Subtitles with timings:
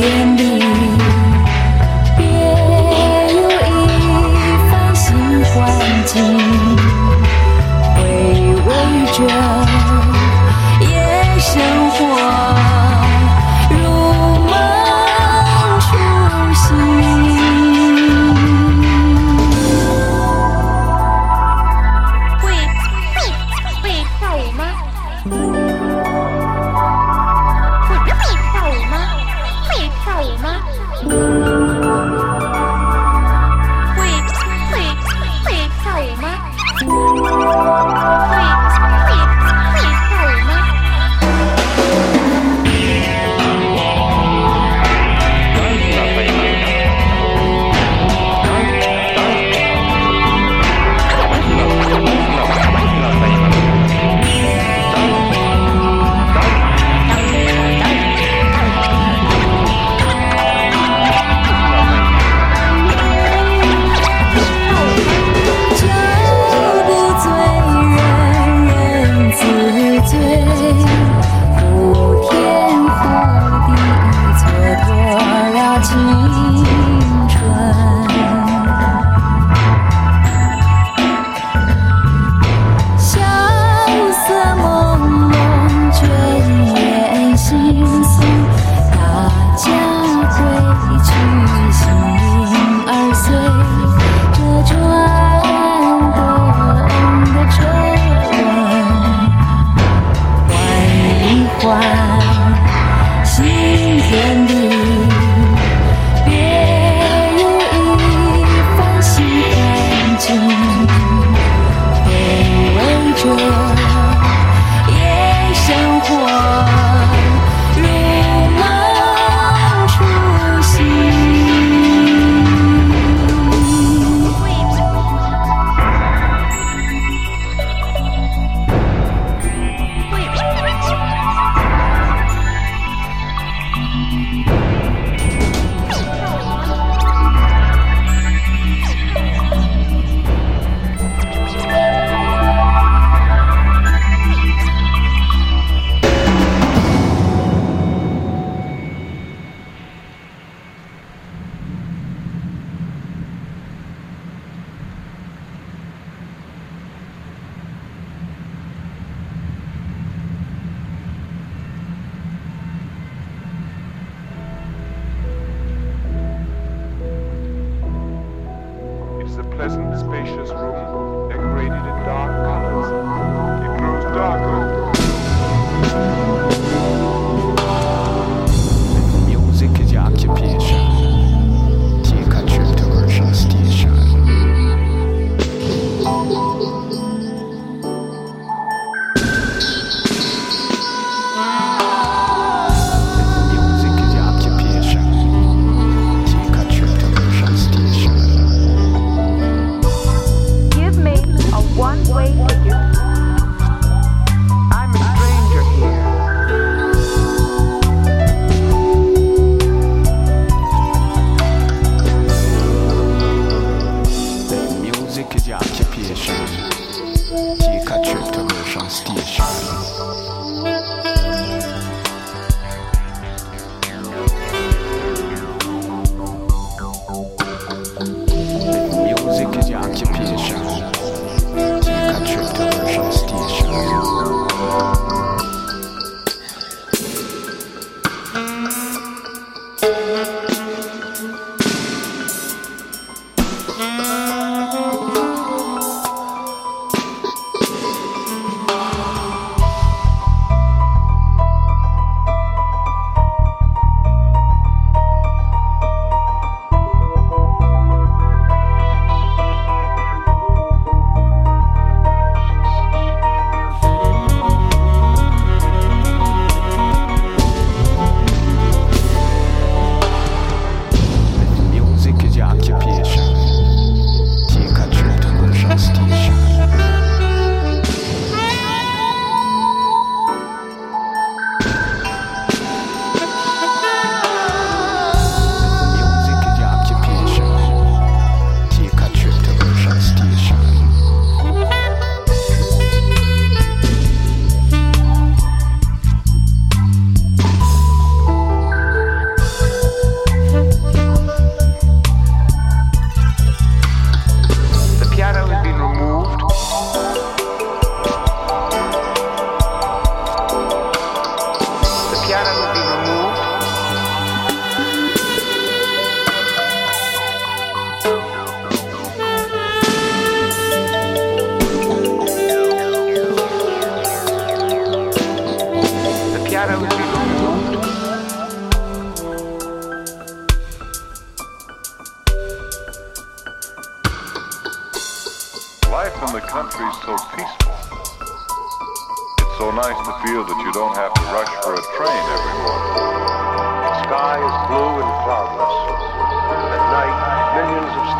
[0.00, 0.49] stand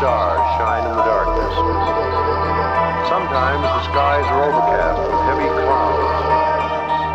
[0.01, 1.53] stars shine in the darkness.
[3.05, 6.09] Sometimes the skies are overcast with heavy clouds.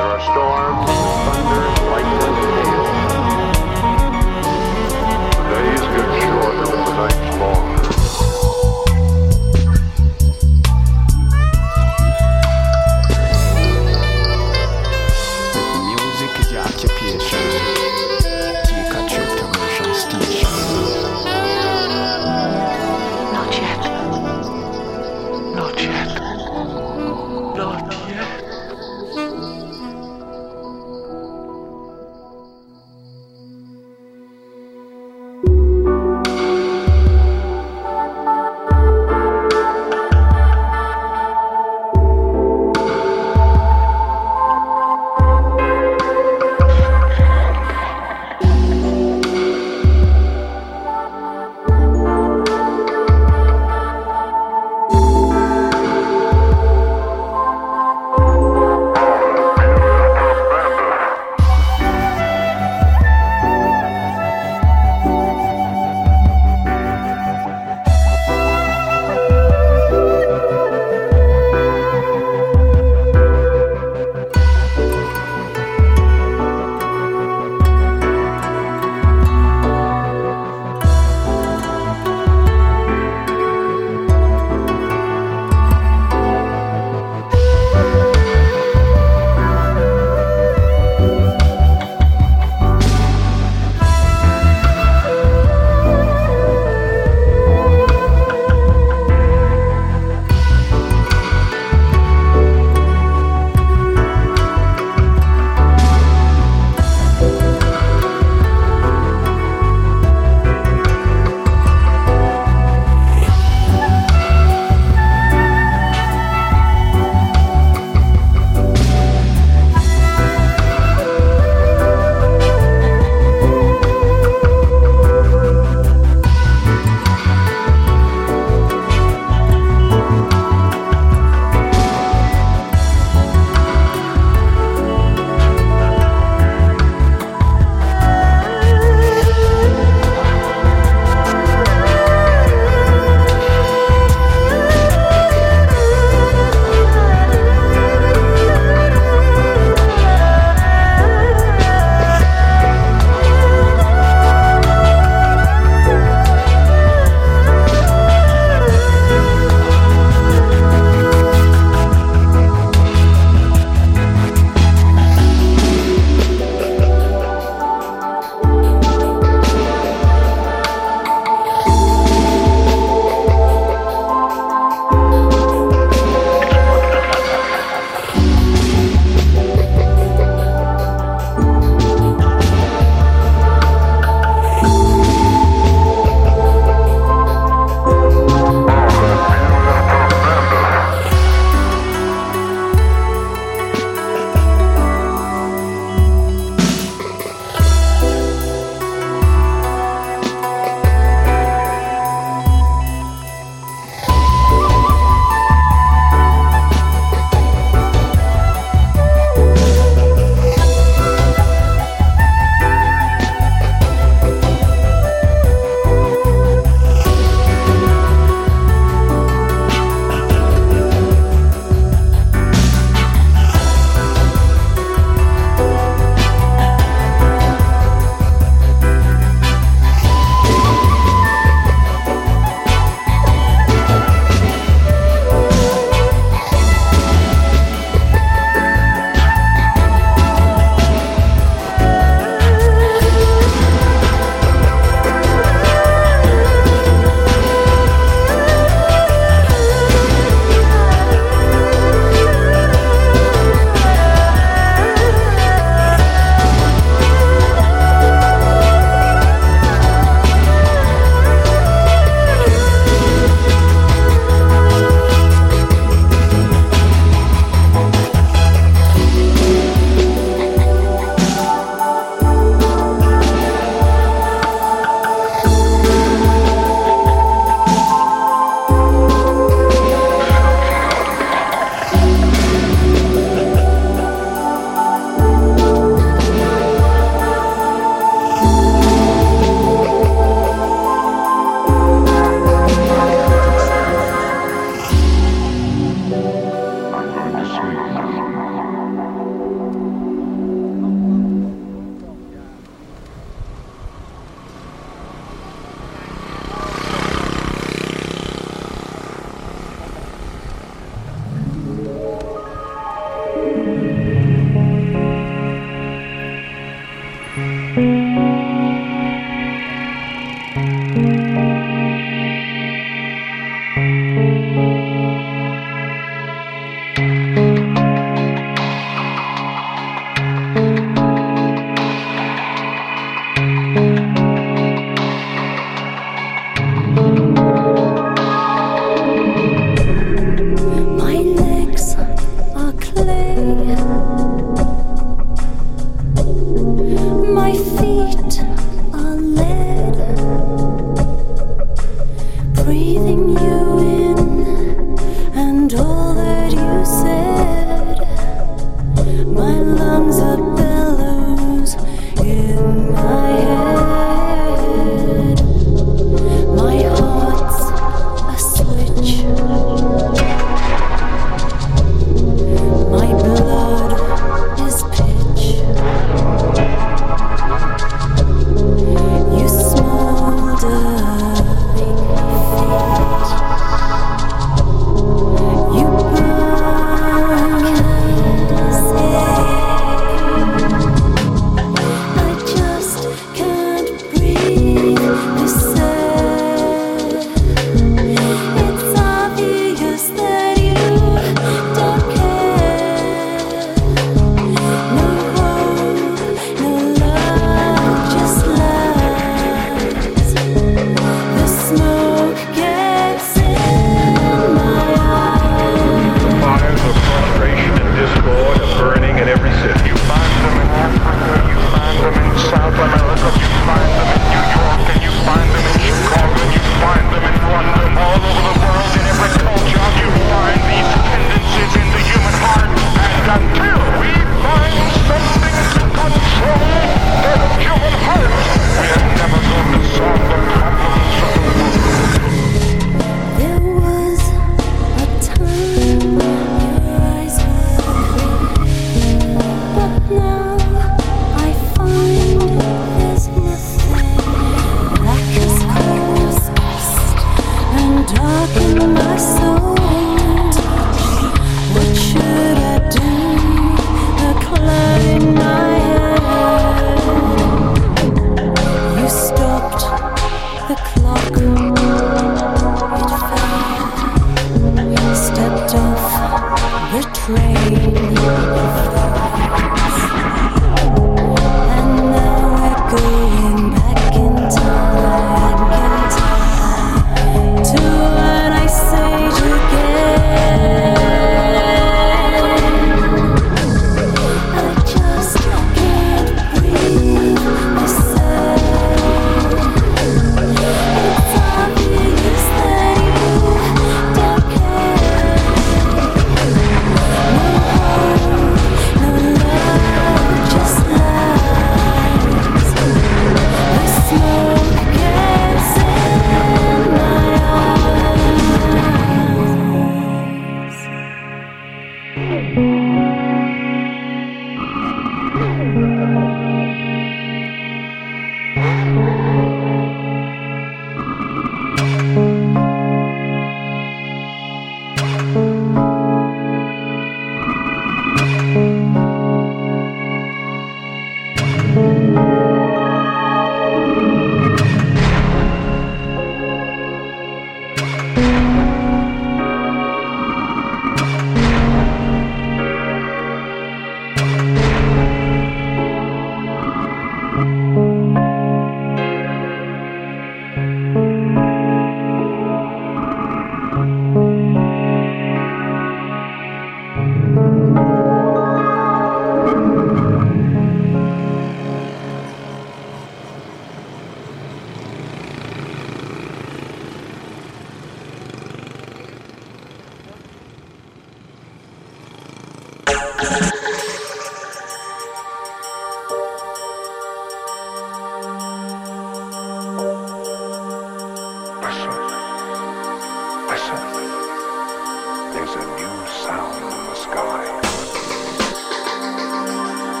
[0.00, 0.88] There are storms,
[1.28, 2.84] thunder, lightning, and hail.
[5.36, 7.29] The days get shorter and the nights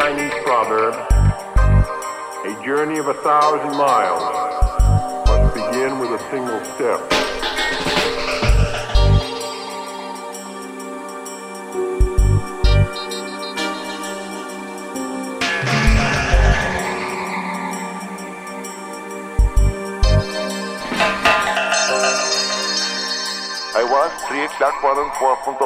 [0.00, 4.22] Chinese proverb, a journey of a thousand miles
[5.28, 7.00] must begin with a single step.
[23.76, 25.60] I was three o'clock one and four point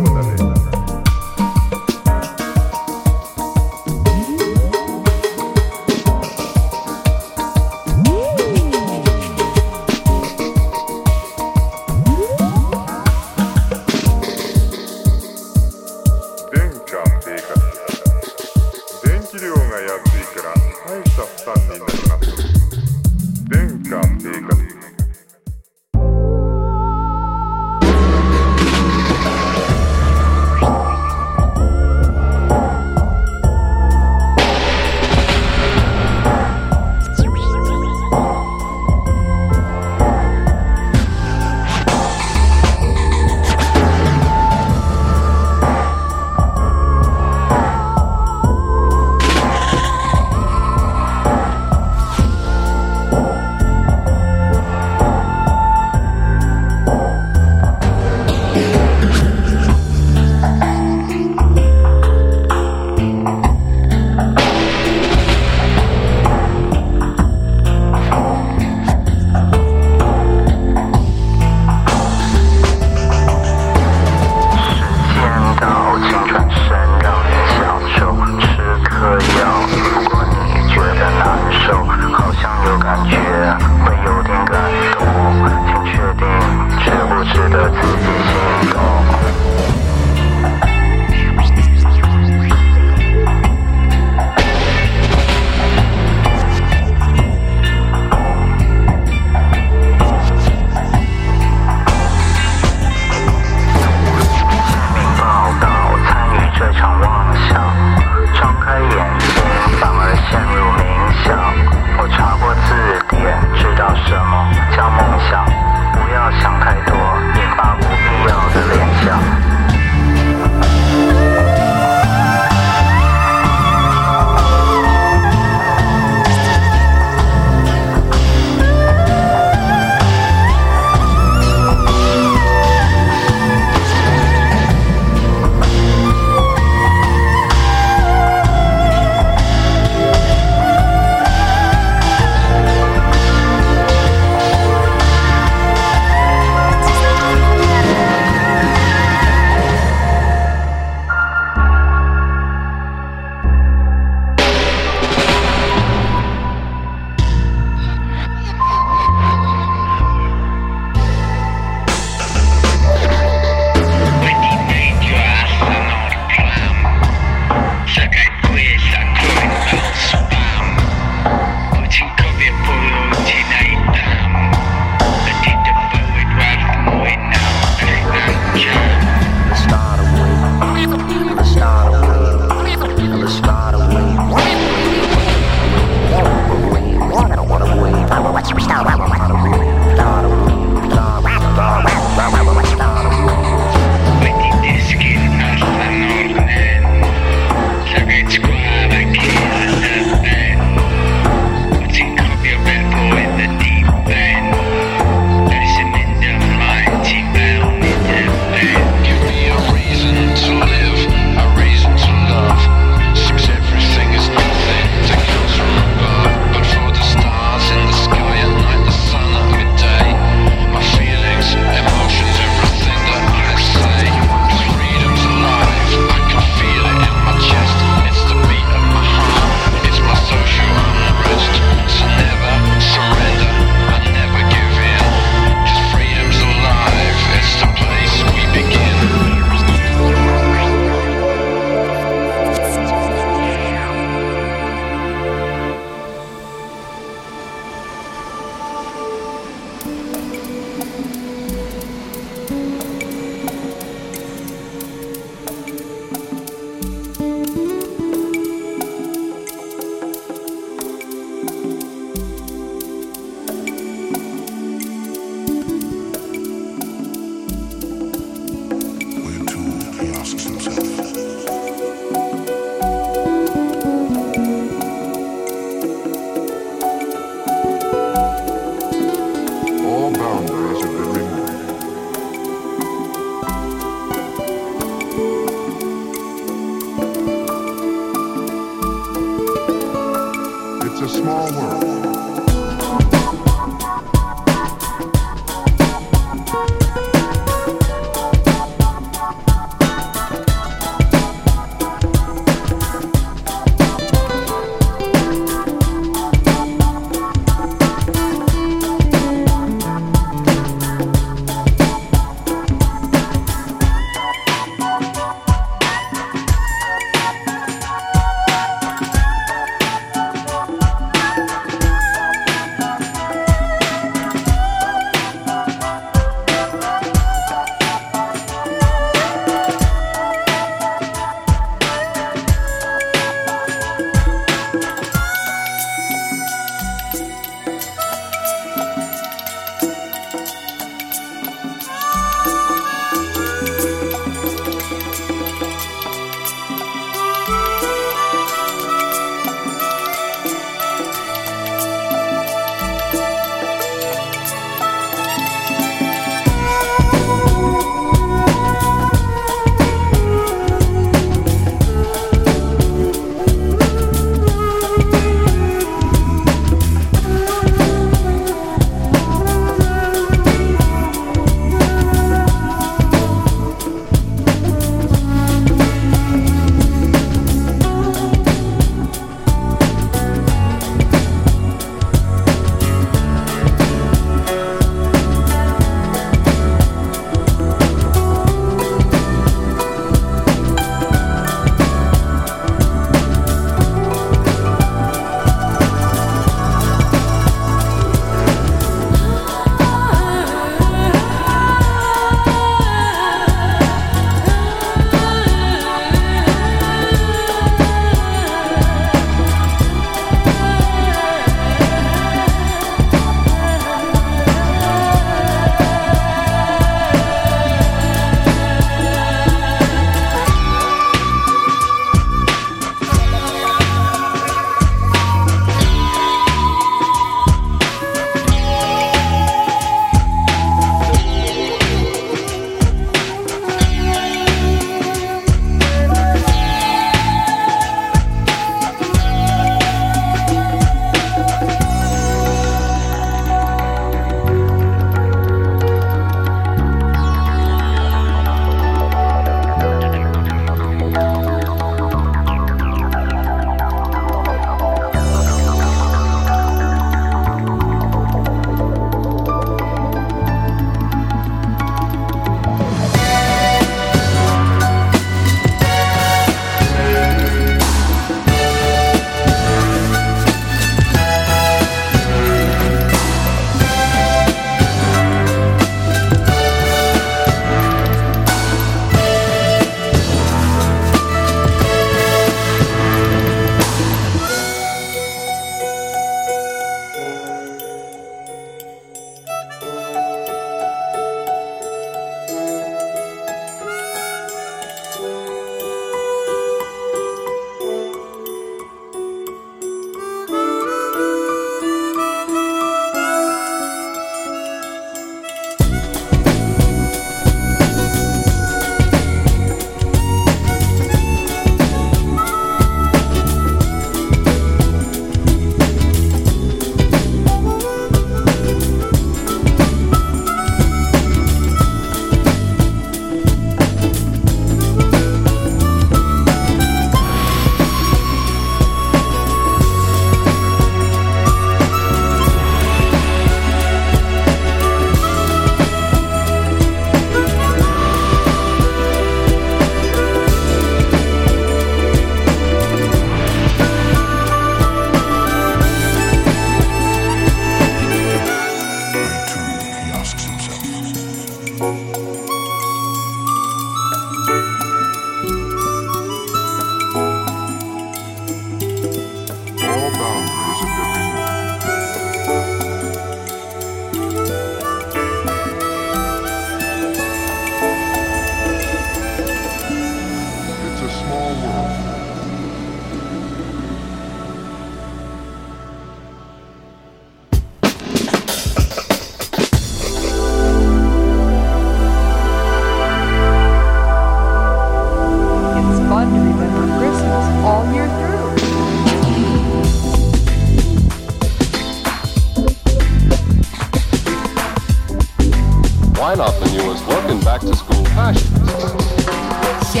[599.84, 600.00] 小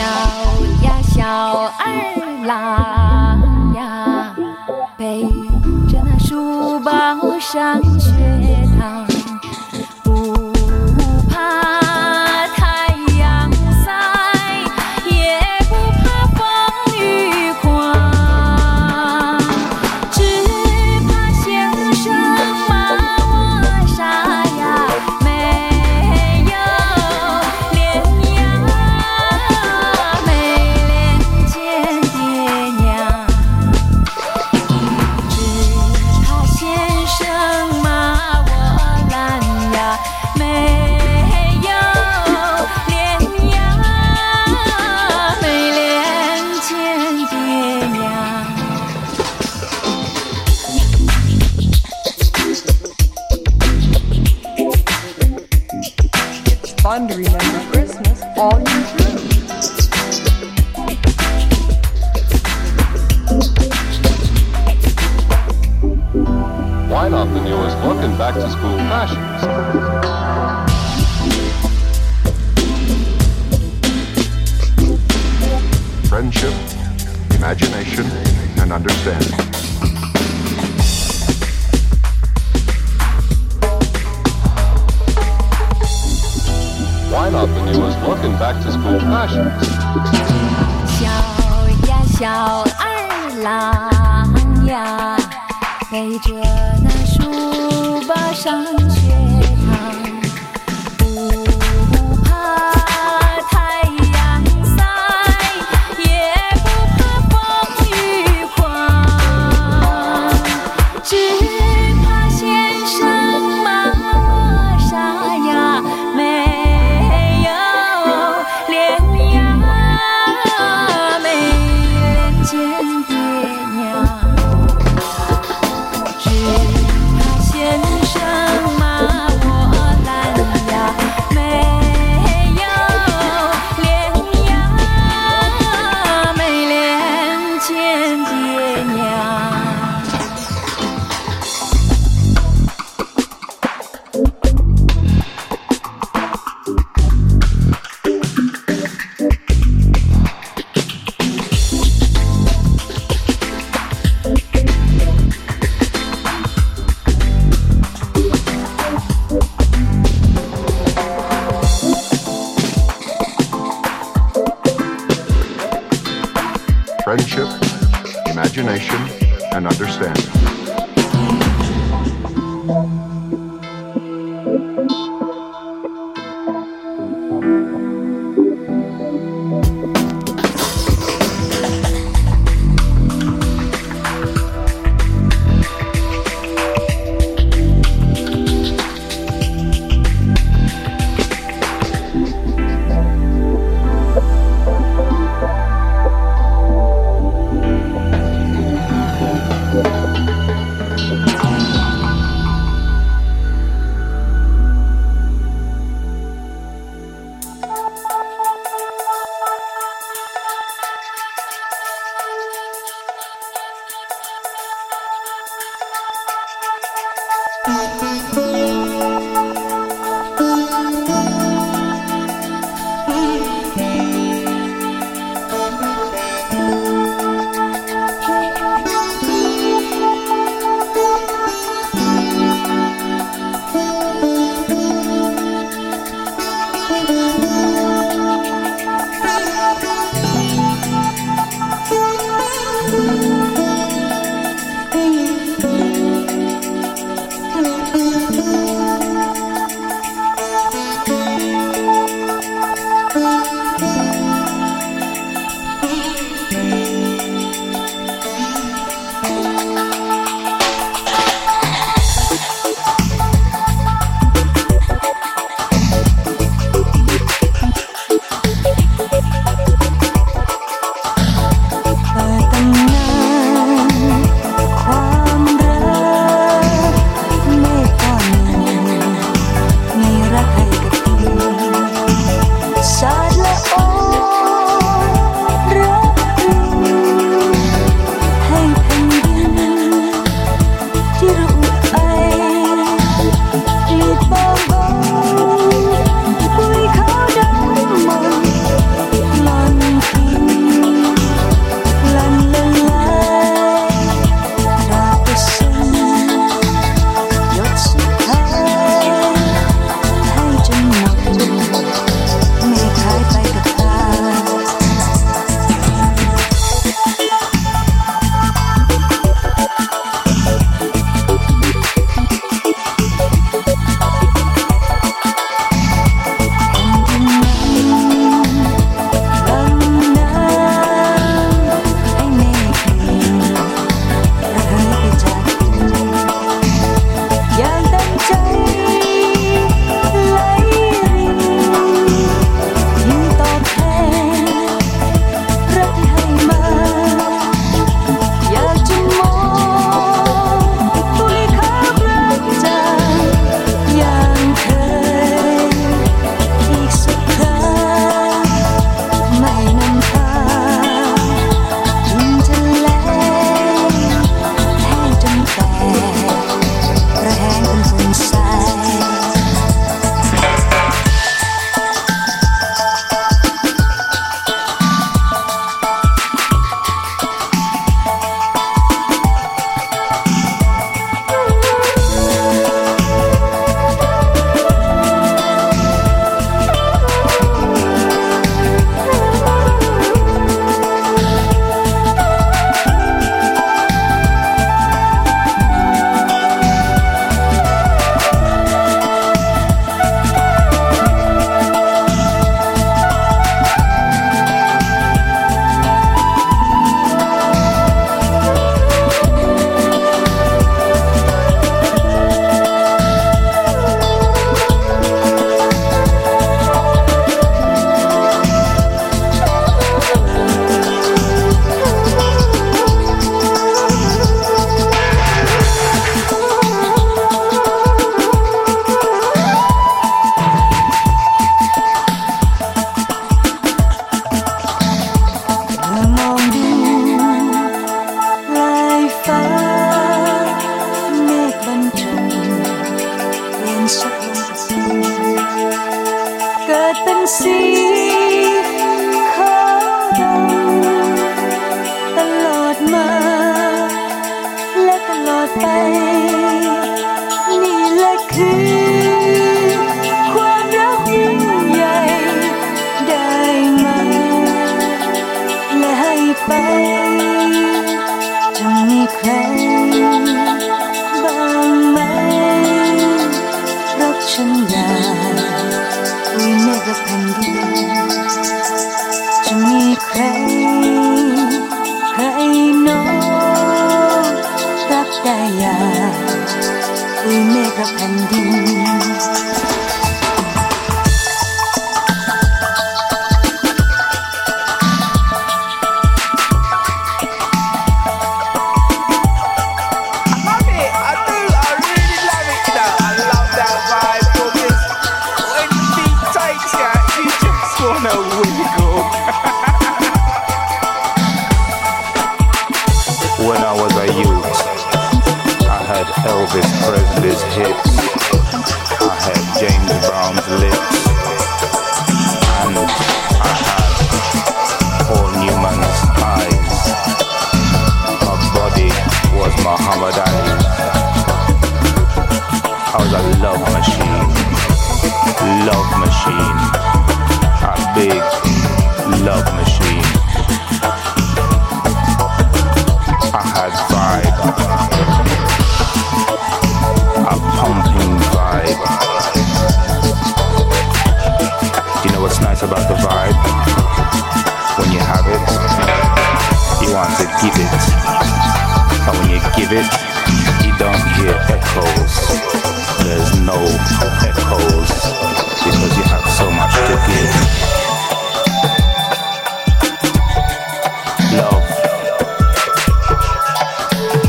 [0.82, 1.24] 呀小
[1.78, 4.34] 二郎呀，
[4.96, 5.22] 背
[5.88, 7.80] 着那书包上。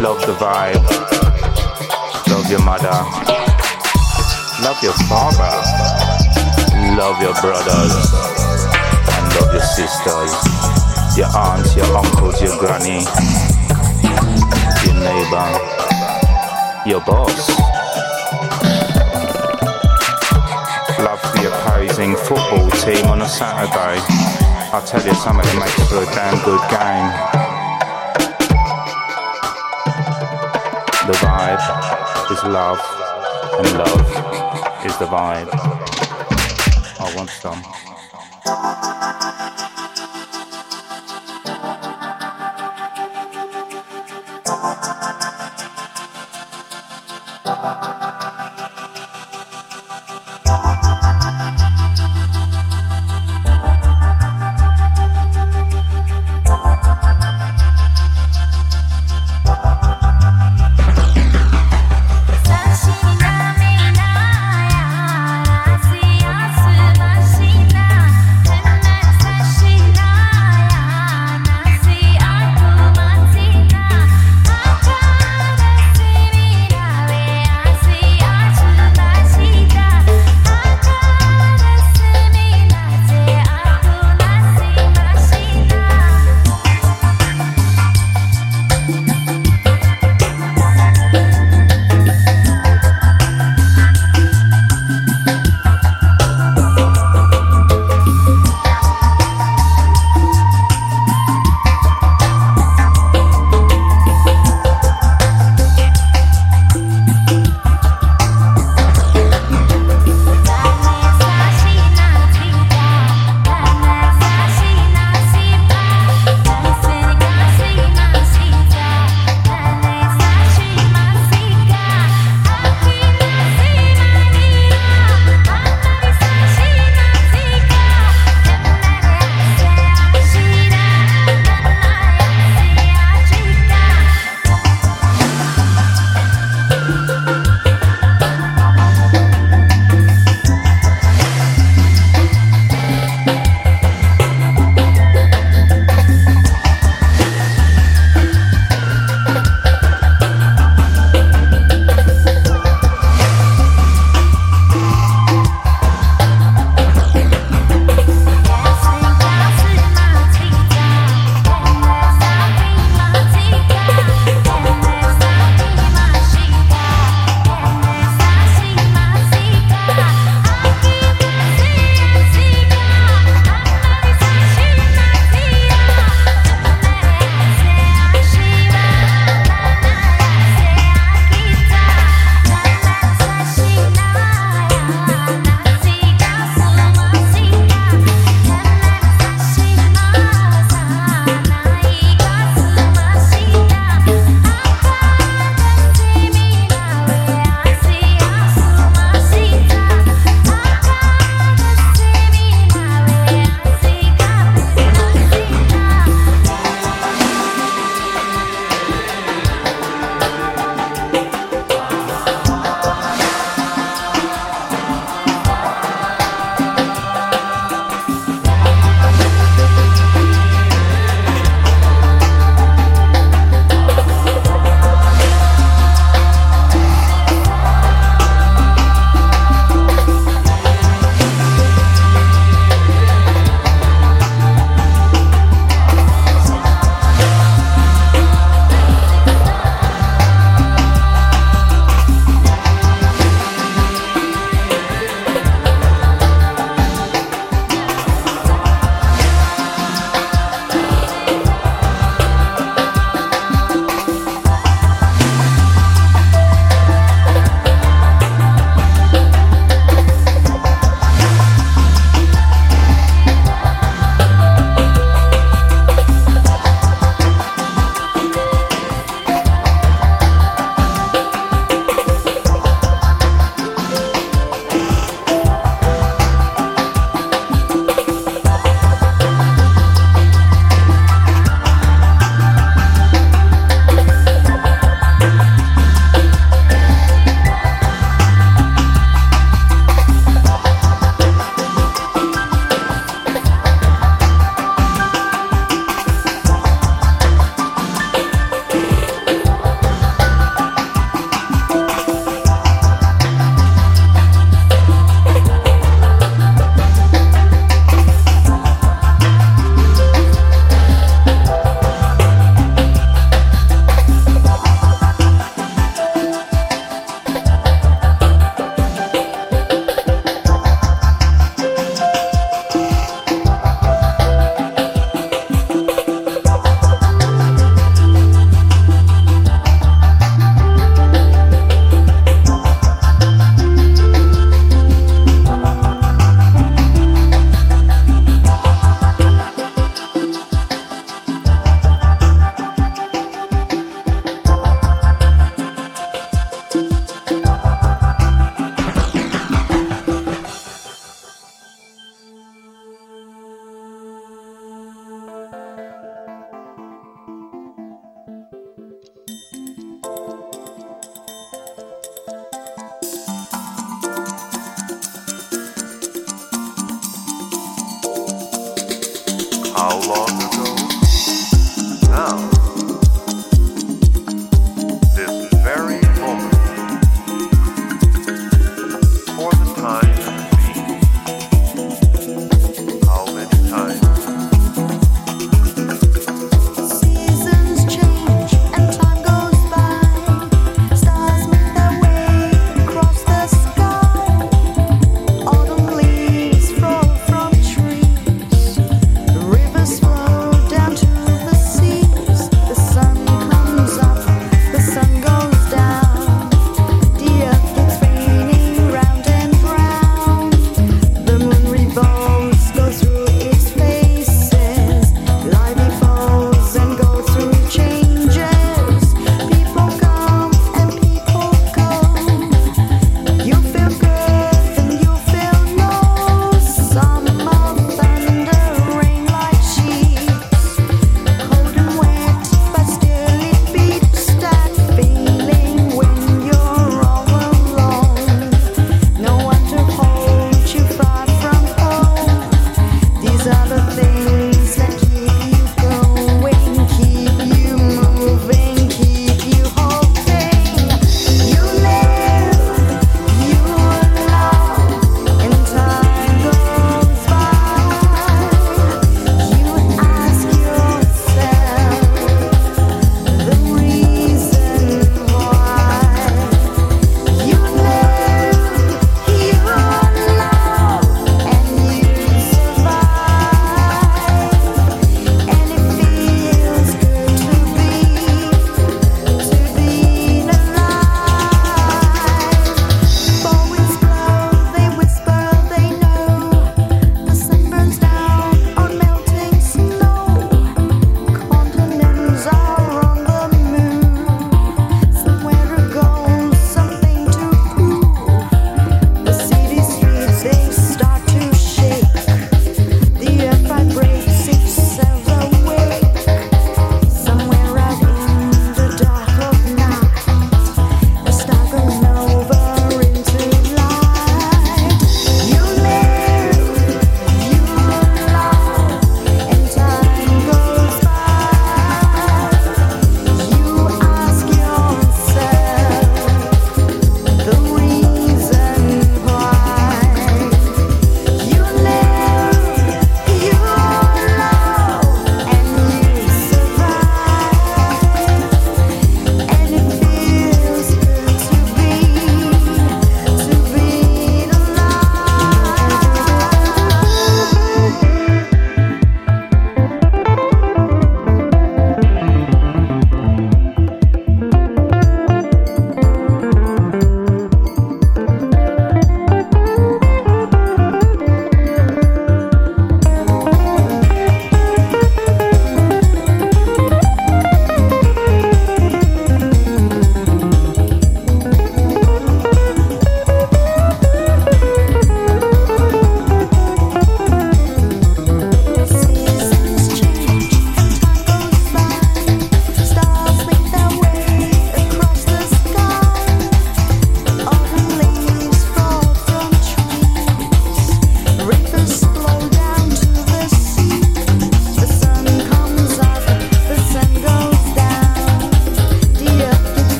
[0.00, 0.78] Love the vibe.
[2.30, 2.94] Love your mother.
[4.62, 5.50] Love your father.
[6.94, 7.94] Love your brothers.
[9.10, 10.30] And love your sisters.
[11.18, 13.02] Your aunts, your uncles, your granny.
[14.86, 15.50] Your neighbor.
[16.86, 17.48] Your boss.
[21.00, 24.00] Love the opposing football team on a Saturday.
[24.72, 27.47] I'll tell you something that makes for a damn good game.
[31.08, 32.78] The vibe is love,
[33.58, 35.48] and love is the vibe.
[37.00, 37.87] I want some.